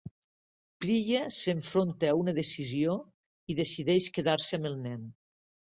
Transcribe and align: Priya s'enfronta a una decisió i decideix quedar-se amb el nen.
Priya 0.85 1.21
s'enfronta 1.39 2.09
a 2.13 2.15
una 2.23 2.35
decisió 2.41 2.97
i 3.55 3.61
decideix 3.65 4.13
quedar-se 4.19 4.61
amb 4.63 4.73
el 4.73 4.85
nen. 4.89 5.11